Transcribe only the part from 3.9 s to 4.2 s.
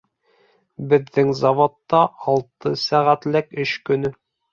көнө